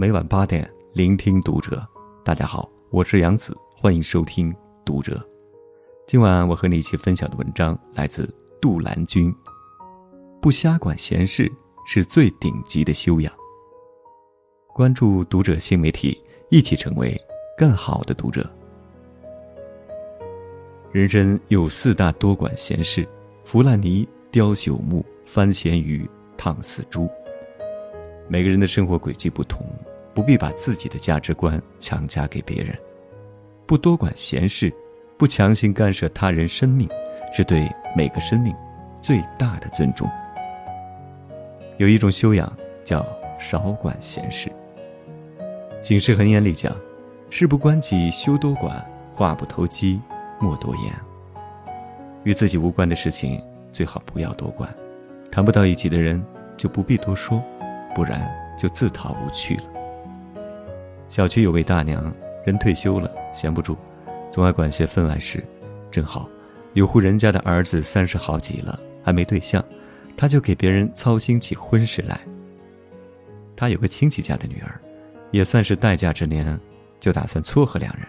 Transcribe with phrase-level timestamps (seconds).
[0.00, 1.84] 每晚八点聆听读者。
[2.24, 5.20] 大家好，我是杨子，欢迎收听读者。
[6.06, 9.34] 今晚我和你一起分享的文章来自杜兰君。
[10.40, 11.50] 不瞎管闲事
[11.84, 13.32] 是最顶级的修养。
[14.72, 16.16] 关注读者新媒体，
[16.48, 17.20] 一起成为
[17.56, 18.48] 更好的读者。
[20.92, 23.04] 人生有四大多管闲事：
[23.42, 27.10] 拂烂泥、雕朽木、翻咸鱼、烫死猪。
[28.28, 29.66] 每个人的生活轨迹不同，
[30.18, 32.76] 不必把自己的价值观强加给别人。
[33.66, 34.74] 不多管闲事，
[35.16, 36.88] 不强行干涉他人生命，
[37.32, 38.52] 是对每个生命
[39.00, 40.10] 最大的尊重。
[41.76, 43.06] 有一种修养叫
[43.38, 44.50] 少管闲事。
[45.80, 46.76] 警示恒言里讲
[47.30, 50.00] ：“事不关己休多管，话不投机
[50.40, 50.92] 莫多言。”
[52.26, 53.40] 与自己无关的事情
[53.72, 54.68] 最好不要多管，
[55.30, 56.20] 谈不到一起的人
[56.56, 57.40] 就不必多说，
[57.94, 59.77] 不然就自讨无趣了。
[61.08, 62.12] 小区有位大娘，
[62.44, 63.76] 人退休了，闲不住，
[64.30, 65.42] 总爱管些分外事。
[65.90, 66.28] 正好，
[66.74, 69.64] 有户人家的儿子三十好几了，还没对象。
[70.18, 72.20] 他就给别人操心起婚事来。
[73.56, 74.78] 他有个亲戚家的女儿，
[75.30, 76.58] 也算是待嫁之年，
[77.00, 78.06] 就打算撮合两人。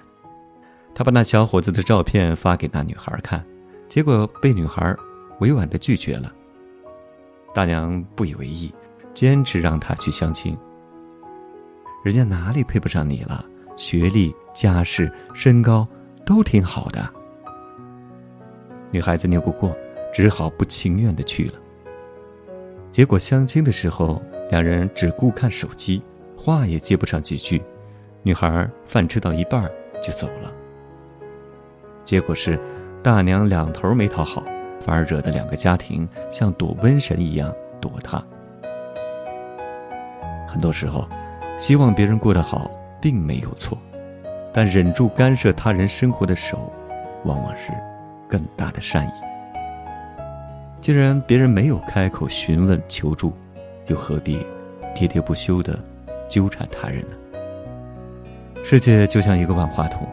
[0.93, 3.41] 他把那小伙子的照片发给那女孩看，
[3.87, 4.93] 结果被女孩
[5.39, 6.33] 委婉的拒绝了。
[7.53, 8.73] 大娘不以为意，
[9.13, 10.57] 坚持让他去相亲。
[12.03, 13.43] 人家哪里配不上你了？
[13.75, 15.87] 学历、家世、身高
[16.25, 17.09] 都挺好的。
[18.91, 19.75] 女孩子拗不过，
[20.13, 21.53] 只好不情愿的去了。
[22.91, 26.01] 结果相亲的时候，两人只顾看手机，
[26.35, 27.61] 话也接不上几句。
[28.23, 29.69] 女孩饭吃到一半
[30.01, 30.51] 就走了。
[32.03, 32.59] 结果是，
[33.03, 34.43] 大娘两头没讨好，
[34.81, 38.21] 反而惹得两个家庭像躲瘟神一样躲她。
[40.47, 41.07] 很多时候，
[41.59, 42.71] 希望别人过得好
[43.01, 43.77] 并没有错，
[44.53, 46.71] 但忍住干涉他人生活的手，
[47.25, 47.73] 往往是
[48.29, 49.11] 更大的善意。
[50.79, 53.33] 既然别人没有开口询问求助，
[53.87, 54.37] 又何必
[54.95, 55.77] 喋喋不休的
[56.29, 57.43] 纠缠他人呢？
[58.63, 60.07] 世界就像一个万花筒，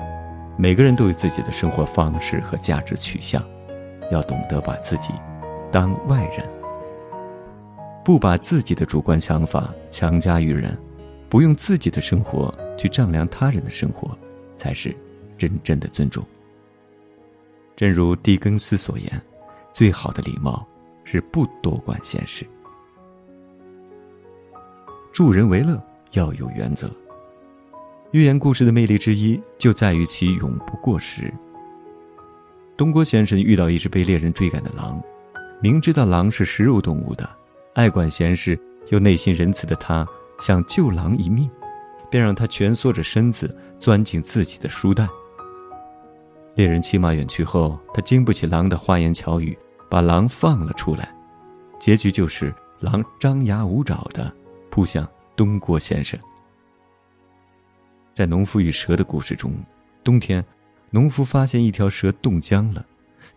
[0.56, 3.40] 每个人都有自己的生活方式和价值取向，
[4.10, 5.10] 要懂得把自己
[5.70, 6.44] 当外人，
[8.04, 10.76] 不把自己的主观想法强加于人，
[11.28, 14.16] 不用自己的生活去丈量他人的生活，
[14.56, 14.94] 才是
[15.36, 16.24] 真正的尊重。
[17.74, 19.22] 正如狄更斯所言。
[19.74, 20.66] 最好的礼貌
[21.04, 22.46] 是不多管闲事。
[25.12, 25.78] 助人为乐
[26.12, 26.90] 要有原则。
[28.12, 31.30] 寓言故事的魅力之一就在于其永不过时。
[32.74, 34.98] 东郭先生遇到一只被猎人追赶的狼，
[35.60, 37.28] 明知道狼是食肉动物的，
[37.74, 40.08] 爱管闲事又内心仁慈的他，
[40.40, 41.50] 想救狼一命，
[42.10, 45.08] 便让他蜷缩着身子钻进自己的书袋。
[46.54, 49.56] 猎人骑马远去后，他经不起狼的花言巧语。
[49.88, 51.14] 把狼放了出来，
[51.78, 54.34] 结局就是狼张牙舞爪的
[54.68, 56.18] 扑向东郭先生。
[58.12, 59.54] 在农夫与蛇的故事中，
[60.02, 60.44] 冬天，
[60.90, 62.84] 农夫发现一条蛇冻僵了，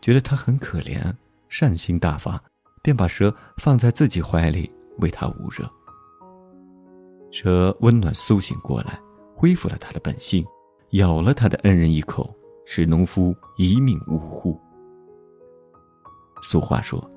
[0.01, 1.13] 觉得它很可怜，
[1.49, 2.41] 善心大发，
[2.81, 5.69] 便把蛇放在自己怀里为它捂热。
[7.31, 8.99] 蛇温暖苏醒过来，
[9.35, 10.45] 恢复了它的本性，
[10.91, 12.33] 咬了他的恩人一口，
[12.65, 14.59] 使农夫一命呜呼。
[16.41, 17.09] 俗话说：“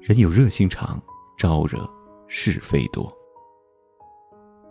[0.00, 1.00] 人有热心肠，
[1.38, 1.88] 招惹
[2.26, 3.12] 是非多。”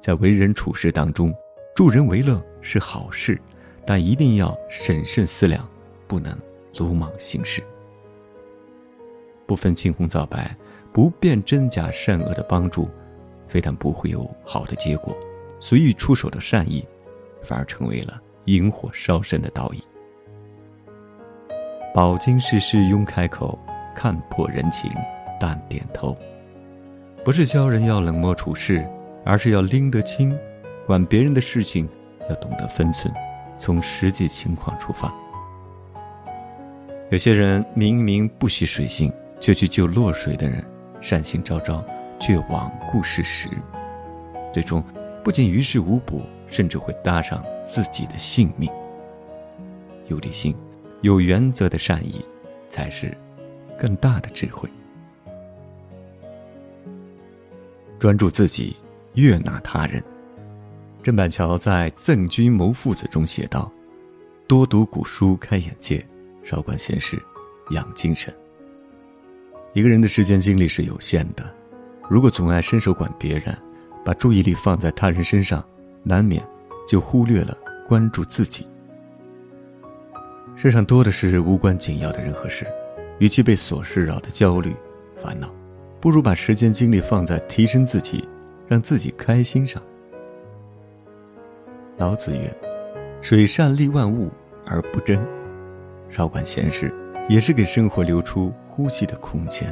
[0.01, 1.33] 在为人处事当中，
[1.75, 3.39] 助人为乐是好事，
[3.85, 5.67] 但一定要审慎思量，
[6.07, 6.37] 不能
[6.77, 7.63] 鲁莽行事。
[9.45, 10.55] 不分青红皂白、
[10.91, 12.89] 不辨真假善恶的帮助，
[13.49, 15.13] 非但不会有好的结果，
[15.59, 16.87] 随意出手的善意，
[17.43, 19.83] 反而成为了引火烧身的道义。
[21.93, 23.59] 饱经世事拥开口。
[23.95, 24.89] 看破人情，
[25.37, 26.15] 淡点头，
[27.25, 28.87] 不是教人要冷漠处事，
[29.25, 30.33] 而是要拎得清。
[30.87, 31.89] 管别人的事情，
[32.29, 33.13] 要懂得分寸，
[33.57, 35.13] 从实际情况出发。
[37.09, 40.63] 有些人明明不喜水性，却去救落水的人，
[41.01, 41.83] 善心昭昭，
[42.19, 43.49] 却罔顾事实，
[44.51, 44.83] 最终
[45.23, 48.69] 不仅于事无补，甚至会搭上自己的性命。
[50.07, 50.55] 有理性、
[51.01, 52.23] 有原则的善意，
[52.69, 53.15] 才是。
[53.81, 54.69] 更大的智慧，
[57.97, 58.75] 专注自己，
[59.13, 60.03] 悦纳他人。
[61.01, 63.71] 郑板桥在《赠君谋父子》中写道
[64.49, 66.03] ：“多读古书，开眼界；
[66.43, 67.17] 少管闲事，
[67.71, 68.33] 养精神。”
[69.71, 71.49] 一个人的时间精力是有限的，
[72.09, 73.55] 如果总爱伸手管别人，
[74.03, 75.63] 把注意力放在他人身上，
[76.01, 76.43] 难免
[76.87, 77.55] 就忽略了
[77.87, 78.67] 关注自己。
[80.55, 82.65] 世上多的是无关紧要的人和事，
[83.19, 84.75] 与其被琐事扰得焦虑、
[85.21, 85.53] 烦恼，
[86.01, 88.27] 不如把时间精力放在提升自己、
[88.67, 89.79] 让自己开心上。
[91.97, 92.51] 老子曰
[93.21, 94.31] ：“水善利万物
[94.65, 95.23] 而不争，
[96.09, 96.91] 少管闲事，
[97.29, 99.71] 也是给生活留出呼吸的空间。”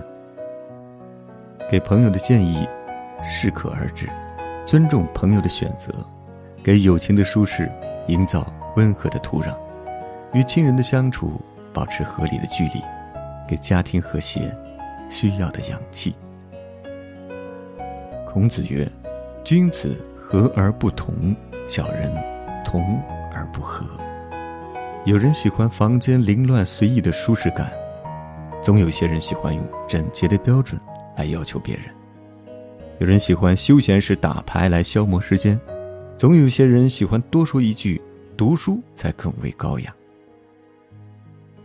[1.69, 2.65] 给朋友的建议，
[3.27, 4.07] 适可而止，
[4.65, 5.93] 尊重朋友的选择，
[6.63, 7.69] 给友情的舒适
[8.07, 8.47] 营造
[8.77, 9.53] 温和的土壤，
[10.31, 11.41] 与亲人的相处
[11.73, 12.81] 保持合理的距离，
[13.45, 14.55] 给家庭和谐
[15.09, 16.15] 需要的氧气。
[18.25, 18.87] 孔子曰
[19.43, 21.35] ：“君子和而不同，
[21.67, 22.09] 小人
[22.63, 22.97] 同
[23.35, 23.85] 而不和。”
[25.03, 27.69] 有人喜欢房间凌乱随意的舒适感，
[28.61, 30.79] 总有些人喜欢用整洁的标准。
[31.17, 31.85] 来要求别人，
[32.99, 35.59] 有人喜欢休闲时打牌来消磨时间，
[36.15, 37.99] 总有些人喜欢多说一句
[38.37, 39.93] “读书才更为高雅”。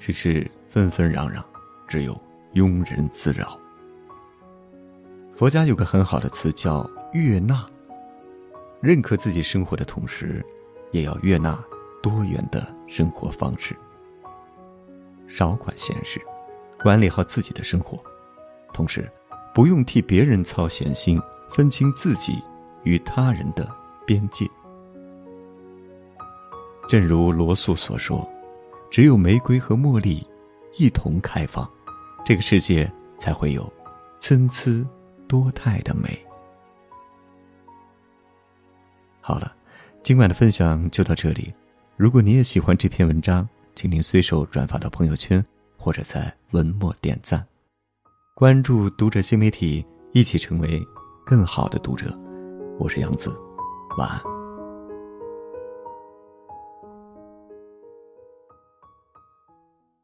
[0.00, 1.44] 世事纷纷攘攘，
[1.86, 2.18] 只有
[2.54, 3.58] 庸人自扰。
[5.36, 7.66] 佛家有个很好的词叫“悦纳”，
[8.80, 10.42] 认可自己生活的同时，
[10.92, 11.62] 也要悦纳
[12.02, 13.76] 多元的生活方式。
[15.28, 16.18] 少管闲事，
[16.80, 18.02] 管理好自己的生活，
[18.72, 19.06] 同时。
[19.54, 21.20] 不用替别人操闲心，
[21.50, 22.42] 分清自己
[22.84, 23.68] 与他人的
[24.06, 24.48] 边界。
[26.88, 28.28] 正如罗素所说
[28.90, 30.26] ：“只有玫瑰和茉莉
[30.76, 31.68] 一同开放，
[32.24, 33.70] 这个世界才会有
[34.20, 34.84] 参差
[35.28, 36.18] 多态的美。”
[39.20, 39.54] 好了，
[40.02, 41.52] 今晚的分享就到这里。
[41.96, 45.44] 如果你也喜欢这篇文章，请您随手转发到朋友圈，
[45.76, 47.46] 或者在文末点赞。
[48.34, 49.84] 关注读者新媒体，
[50.14, 50.82] 一起成为
[51.26, 52.18] 更好的读者。
[52.78, 53.30] 我是杨子，
[53.98, 54.31] 晚安。